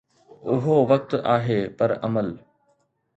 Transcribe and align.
اهو 0.53 0.75
وقت 0.91 1.11
آهي 1.35 1.59
پر 1.77 1.91
عمل. 2.03 2.29